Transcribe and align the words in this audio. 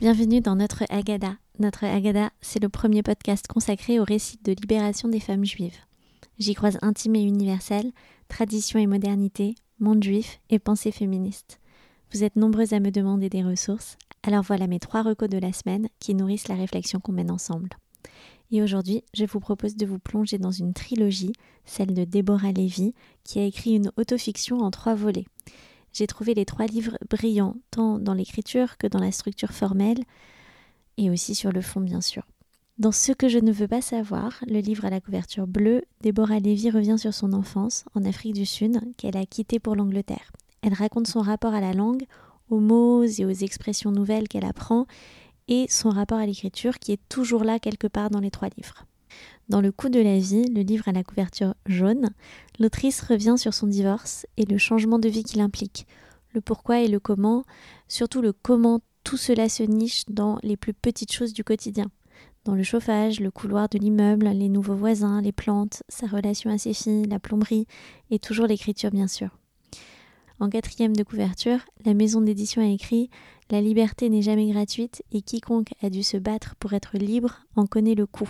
Bienvenue 0.00 0.40
dans 0.40 0.56
notre 0.56 0.82
Agada. 0.90 1.36
Notre 1.60 1.84
Agada, 1.84 2.30
c'est 2.40 2.60
le 2.60 2.68
premier 2.68 3.04
podcast 3.04 3.46
consacré 3.46 4.00
au 4.00 4.04
récit 4.04 4.40
de 4.42 4.50
libération 4.50 5.08
des 5.08 5.20
femmes 5.20 5.44
juives. 5.44 5.78
J'y 6.36 6.54
croise 6.54 6.78
intime 6.82 7.14
et 7.14 7.22
universel, 7.22 7.92
tradition 8.26 8.80
et 8.80 8.88
modernité, 8.88 9.54
monde 9.78 10.02
juif 10.02 10.40
et 10.50 10.58
pensée 10.58 10.90
féministe. 10.90 11.60
Vous 12.12 12.24
êtes 12.24 12.34
nombreuses 12.34 12.72
à 12.72 12.80
me 12.80 12.90
demander 12.90 13.28
des 13.28 13.44
ressources, 13.44 13.96
alors 14.24 14.42
voilà 14.42 14.66
mes 14.66 14.80
trois 14.80 15.02
recos 15.02 15.30
de 15.30 15.38
la 15.38 15.52
semaine 15.52 15.88
qui 16.00 16.16
nourrissent 16.16 16.48
la 16.48 16.56
réflexion 16.56 16.98
qu'on 16.98 17.12
mène 17.12 17.30
ensemble. 17.30 17.70
Et 18.50 18.62
aujourd'hui, 18.62 19.04
je 19.14 19.24
vous 19.24 19.38
propose 19.38 19.76
de 19.76 19.86
vous 19.86 20.00
plonger 20.00 20.38
dans 20.38 20.50
une 20.50 20.74
trilogie, 20.74 21.32
celle 21.64 21.94
de 21.94 22.04
Deborah 22.04 22.50
Levy, 22.50 22.94
qui 23.22 23.38
a 23.38 23.44
écrit 23.44 23.76
une 23.76 23.92
autofiction 23.96 24.58
en 24.58 24.72
trois 24.72 24.96
volets. 24.96 25.26
J'ai 25.94 26.08
trouvé 26.08 26.34
les 26.34 26.44
trois 26.44 26.66
livres 26.66 26.98
brillants, 27.08 27.56
tant 27.70 27.98
dans 27.98 28.14
l'écriture 28.14 28.76
que 28.76 28.88
dans 28.88 28.98
la 28.98 29.12
structure 29.12 29.52
formelle, 29.52 30.02
et 30.98 31.08
aussi 31.08 31.34
sur 31.34 31.52
le 31.52 31.60
fond, 31.60 31.80
bien 31.80 32.00
sûr. 32.00 32.24
Dans 32.78 32.90
Ce 32.90 33.12
que 33.12 33.28
je 33.28 33.38
ne 33.38 33.52
veux 33.52 33.68
pas 33.68 33.80
savoir, 33.80 34.42
le 34.48 34.58
livre 34.58 34.84
à 34.84 34.90
la 34.90 35.00
couverture 35.00 35.46
bleue, 35.46 35.82
Déborah 36.00 36.40
Lévy 36.40 36.70
revient 36.70 36.98
sur 36.98 37.14
son 37.14 37.32
enfance 37.32 37.84
en 37.94 38.04
Afrique 38.04 38.34
du 38.34 38.44
Sud, 38.44 38.80
qu'elle 38.96 39.16
a 39.16 39.24
quittée 39.24 39.60
pour 39.60 39.76
l'Angleterre. 39.76 40.32
Elle 40.62 40.74
raconte 40.74 41.06
son 41.06 41.20
rapport 41.20 41.54
à 41.54 41.60
la 41.60 41.72
langue, 41.72 42.04
aux 42.50 42.58
mots 42.58 43.04
et 43.04 43.24
aux 43.24 43.30
expressions 43.30 43.92
nouvelles 43.92 44.26
qu'elle 44.26 44.44
apprend, 44.44 44.86
et 45.46 45.66
son 45.68 45.90
rapport 45.90 46.18
à 46.18 46.26
l'écriture 46.26 46.80
qui 46.80 46.90
est 46.90 47.08
toujours 47.08 47.44
là 47.44 47.60
quelque 47.60 47.86
part 47.86 48.10
dans 48.10 48.20
les 48.20 48.32
trois 48.32 48.48
livres. 48.56 48.84
Dans 49.48 49.60
Le 49.60 49.72
coup 49.72 49.88
de 49.90 50.00
la 50.00 50.18
vie, 50.18 50.44
le 50.44 50.62
livre 50.62 50.88
à 50.88 50.92
la 50.92 51.04
couverture 51.04 51.54
jaune, 51.66 52.10
l'autrice 52.58 53.02
revient 53.02 53.34
sur 53.36 53.52
son 53.52 53.66
divorce 53.66 54.26
et 54.36 54.46
le 54.46 54.56
changement 54.56 54.98
de 54.98 55.08
vie 55.08 55.22
qu'il 55.22 55.40
implique, 55.40 55.86
le 56.32 56.40
pourquoi 56.40 56.80
et 56.80 56.88
le 56.88 56.98
comment, 56.98 57.44
surtout 57.88 58.22
le 58.22 58.32
comment 58.32 58.80
tout 59.04 59.18
cela 59.18 59.48
se 59.48 59.62
niche 59.62 60.04
dans 60.08 60.38
les 60.42 60.56
plus 60.56 60.72
petites 60.72 61.12
choses 61.12 61.34
du 61.34 61.44
quotidien. 61.44 61.86
Dans 62.44 62.54
le 62.54 62.62
chauffage, 62.62 63.20
le 63.20 63.30
couloir 63.30 63.68
de 63.68 63.78
l'immeuble, 63.78 64.28
les 64.28 64.48
nouveaux 64.48 64.74
voisins, 64.74 65.20
les 65.20 65.32
plantes, 65.32 65.82
sa 65.88 66.06
relation 66.06 66.50
à 66.50 66.58
ses 66.58 66.74
filles, 66.74 67.06
la 67.06 67.18
plomberie 67.18 67.66
et 68.10 68.18
toujours 68.18 68.46
l'écriture 68.46 68.90
bien 68.90 69.08
sûr. 69.08 69.30
En 70.40 70.50
quatrième 70.50 70.96
de 70.96 71.04
couverture, 71.04 71.60
la 71.84 71.94
maison 71.94 72.20
d'édition 72.20 72.60
a 72.60 72.66
écrit 72.66 73.08
La 73.50 73.60
liberté 73.60 74.08
n'est 74.08 74.22
jamais 74.22 74.50
gratuite 74.50 75.02
et 75.12 75.22
quiconque 75.22 75.72
a 75.82 75.90
dû 75.90 76.02
se 76.02 76.16
battre 76.16 76.54
pour 76.56 76.72
être 76.72 76.98
libre 76.98 77.46
en 77.56 77.66
connaît 77.66 77.94
le 77.94 78.06
coût. 78.06 78.28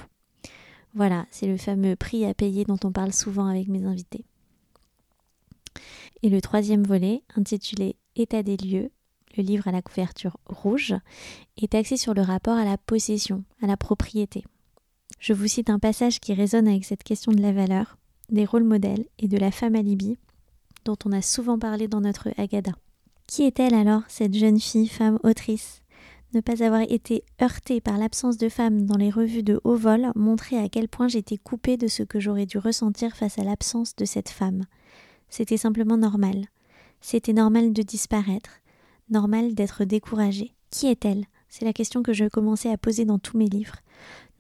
Voilà, 0.94 1.26
c'est 1.30 1.46
le 1.46 1.56
fameux 1.56 1.96
prix 1.96 2.24
à 2.24 2.34
payer 2.34 2.64
dont 2.64 2.78
on 2.84 2.92
parle 2.92 3.12
souvent 3.12 3.46
avec 3.46 3.68
mes 3.68 3.84
invités. 3.84 4.24
Et 6.22 6.28
le 6.28 6.40
troisième 6.40 6.84
volet, 6.84 7.22
intitulé 7.36 7.96
État 8.16 8.42
des 8.42 8.56
lieux, 8.56 8.90
le 9.36 9.42
livre 9.42 9.66
à 9.66 9.72
la 9.72 9.82
couverture 9.82 10.36
rouge, 10.46 10.94
est 11.60 11.74
axé 11.74 11.96
sur 11.96 12.14
le 12.14 12.22
rapport 12.22 12.56
à 12.56 12.64
la 12.64 12.78
possession, 12.78 13.44
à 13.60 13.66
la 13.66 13.76
propriété. 13.76 14.44
Je 15.18 15.32
vous 15.32 15.48
cite 15.48 15.70
un 15.70 15.78
passage 15.78 16.20
qui 16.20 16.32
résonne 16.32 16.68
avec 16.68 16.84
cette 16.84 17.02
question 17.02 17.32
de 17.32 17.42
la 17.42 17.52
valeur, 17.52 17.98
des 18.30 18.44
rôles 18.44 18.64
modèles 18.64 19.04
et 19.18 19.28
de 19.28 19.36
la 19.36 19.50
femme 19.50 19.74
alibi, 19.74 20.16
dont 20.84 20.96
on 21.04 21.12
a 21.12 21.22
souvent 21.22 21.58
parlé 21.58 21.88
dans 21.88 22.00
notre 22.00 22.28
Agada. 22.36 22.72
Qui 23.26 23.42
est-elle 23.42 23.74
alors, 23.74 24.02
cette 24.08 24.34
jeune 24.34 24.60
fille, 24.60 24.88
femme 24.88 25.18
autrice? 25.24 25.82
Ne 26.34 26.40
pas 26.40 26.62
avoir 26.62 26.82
été 26.82 27.24
heurtée 27.40 27.80
par 27.80 27.98
l'absence 27.98 28.36
de 28.36 28.48
femmes 28.48 28.86
dans 28.86 28.96
les 28.96 29.10
revues 29.10 29.42
de 29.42 29.60
haut 29.64 29.76
vol 29.76 30.10
montrait 30.14 30.58
à 30.58 30.68
quel 30.68 30.88
point 30.88 31.08
j'étais 31.08 31.36
coupée 31.36 31.76
de 31.76 31.88
ce 31.88 32.02
que 32.02 32.20
j'aurais 32.20 32.46
dû 32.46 32.58
ressentir 32.58 33.16
face 33.16 33.38
à 33.38 33.44
l'absence 33.44 33.96
de 33.96 34.04
cette 34.04 34.28
femme. 34.28 34.64
C'était 35.28 35.56
simplement 35.56 35.96
normal. 35.96 36.46
C'était 37.00 37.32
normal 37.32 37.72
de 37.72 37.82
disparaître, 37.82 38.50
normal 39.10 39.54
d'être 39.54 39.84
découragée. 39.84 40.54
Qui 40.70 40.88
est-elle? 40.88 41.26
C'est 41.48 41.64
la 41.64 41.72
question 41.72 42.02
que 42.02 42.12
je 42.12 42.26
commençais 42.26 42.70
à 42.70 42.78
poser 42.78 43.04
dans 43.04 43.18
tous 43.18 43.38
mes 43.38 43.48
livres. 43.48 43.76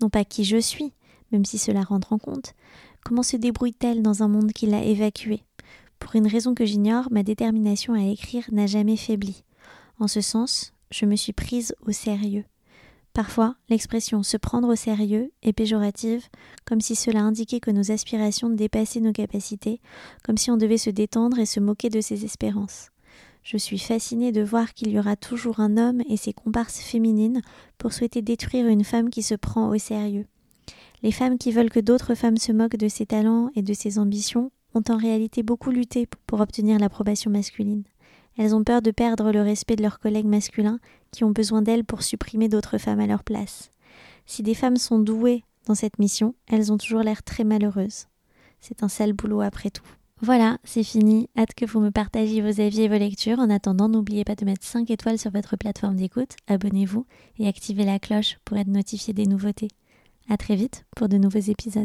Non 0.00 0.10
pas 0.10 0.24
qui 0.24 0.44
je 0.44 0.56
suis, 0.56 0.92
même 1.30 1.44
si 1.44 1.58
cela 1.58 1.82
rentre 1.82 2.12
en 2.12 2.18
compte. 2.18 2.54
Comment 3.04 3.22
se 3.22 3.36
débrouille-t-elle 3.36 4.02
dans 4.02 4.22
un 4.22 4.28
monde 4.28 4.52
qui 4.52 4.66
l'a 4.66 4.84
évacuée? 4.84 5.42
Pour 5.98 6.16
une 6.16 6.26
raison 6.26 6.54
que 6.54 6.64
j'ignore, 6.64 7.08
ma 7.10 7.22
détermination 7.22 7.94
à 7.94 8.02
écrire 8.02 8.44
n'a 8.52 8.66
jamais 8.66 8.96
faibli. 8.96 9.44
En 9.98 10.08
ce 10.08 10.20
sens, 10.20 10.73
je 10.94 11.06
me 11.06 11.16
suis 11.16 11.32
prise 11.32 11.74
au 11.84 11.90
sérieux. 11.90 12.44
Parfois, 13.14 13.56
l'expression 13.68 14.22
se 14.22 14.36
prendre 14.36 14.68
au 14.68 14.76
sérieux 14.76 15.32
est 15.42 15.52
péjorative, 15.52 16.24
comme 16.64 16.80
si 16.80 16.94
cela 16.94 17.20
indiquait 17.20 17.58
que 17.58 17.72
nos 17.72 17.90
aspirations 17.90 18.48
dépassaient 18.48 19.00
nos 19.00 19.12
capacités, 19.12 19.80
comme 20.22 20.36
si 20.36 20.52
on 20.52 20.56
devait 20.56 20.78
se 20.78 20.90
détendre 20.90 21.40
et 21.40 21.46
se 21.46 21.58
moquer 21.58 21.90
de 21.90 22.00
ses 22.00 22.24
espérances. 22.24 22.90
Je 23.42 23.56
suis 23.56 23.78
fascinée 23.78 24.30
de 24.30 24.42
voir 24.42 24.72
qu'il 24.72 24.90
y 24.90 24.98
aura 24.98 25.16
toujours 25.16 25.58
un 25.58 25.76
homme 25.76 26.00
et 26.08 26.16
ses 26.16 26.32
comparses 26.32 26.80
féminines 26.80 27.42
pour 27.76 27.92
souhaiter 27.92 28.22
détruire 28.22 28.68
une 28.68 28.84
femme 28.84 29.10
qui 29.10 29.24
se 29.24 29.34
prend 29.34 29.68
au 29.68 29.78
sérieux. 29.78 30.26
Les 31.02 31.12
femmes 31.12 31.38
qui 31.38 31.50
veulent 31.50 31.70
que 31.70 31.80
d'autres 31.80 32.14
femmes 32.14 32.38
se 32.38 32.52
moquent 32.52 32.76
de 32.76 32.88
ses 32.88 33.04
talents 33.04 33.50
et 33.56 33.62
de 33.62 33.74
ses 33.74 33.98
ambitions 33.98 34.52
ont 34.74 34.84
en 34.88 34.96
réalité 34.96 35.42
beaucoup 35.42 35.70
lutté 35.70 36.08
pour 36.26 36.40
obtenir 36.40 36.78
l'approbation 36.78 37.30
masculine. 37.30 37.82
Elles 38.36 38.54
ont 38.54 38.64
peur 38.64 38.82
de 38.82 38.90
perdre 38.90 39.32
le 39.32 39.42
respect 39.42 39.76
de 39.76 39.82
leurs 39.82 40.00
collègues 40.00 40.26
masculins 40.26 40.80
qui 41.12 41.24
ont 41.24 41.30
besoin 41.30 41.62
d'elles 41.62 41.84
pour 41.84 42.02
supprimer 42.02 42.48
d'autres 42.48 42.78
femmes 42.78 43.00
à 43.00 43.06
leur 43.06 43.24
place. 43.24 43.70
Si 44.26 44.42
des 44.42 44.54
femmes 44.54 44.76
sont 44.76 44.98
douées 44.98 45.44
dans 45.66 45.74
cette 45.74 45.98
mission, 45.98 46.34
elles 46.48 46.72
ont 46.72 46.78
toujours 46.78 47.02
l'air 47.02 47.22
très 47.22 47.44
malheureuses. 47.44 48.06
C'est 48.60 48.82
un 48.82 48.88
sale 48.88 49.12
boulot 49.12 49.40
après 49.40 49.70
tout. 49.70 49.86
Voilà, 50.20 50.58
c'est 50.64 50.84
fini. 50.84 51.28
Hâte 51.36 51.54
que 51.54 51.66
vous 51.66 51.80
me 51.80 51.90
partagiez 51.90 52.40
vos 52.40 52.60
avis 52.60 52.82
et 52.82 52.88
vos 52.88 52.98
lectures. 52.98 53.38
En 53.38 53.50
attendant, 53.50 53.88
n'oubliez 53.88 54.24
pas 54.24 54.36
de 54.36 54.44
mettre 54.44 54.64
5 54.64 54.90
étoiles 54.90 55.18
sur 55.18 55.30
votre 55.30 55.56
plateforme 55.56 55.96
d'écoute, 55.96 56.36
abonnez-vous 56.46 57.04
et 57.38 57.46
activez 57.46 57.84
la 57.84 57.98
cloche 57.98 58.38
pour 58.44 58.56
être 58.56 58.68
notifié 58.68 59.12
des 59.12 59.26
nouveautés. 59.26 59.68
À 60.28 60.38
très 60.38 60.56
vite 60.56 60.86
pour 60.96 61.08
de 61.08 61.18
nouveaux 61.18 61.38
épisodes. 61.38 61.82